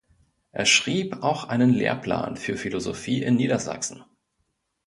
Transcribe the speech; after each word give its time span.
Er 0.51 0.65
schrieb 0.65 1.21
auch 1.21 1.43
einen 1.43 1.69
Lehrplan 1.75 2.35
für 2.35 2.57
Philosophie 2.57 3.21
in 3.21 3.35
Niedersachsen. 3.35 4.03